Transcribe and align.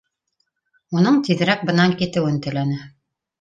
Уның 1.01 1.19
тиҙерәк 1.27 1.67
бынан 1.71 1.93
китеүен 2.01 2.41
теләне 2.49 2.81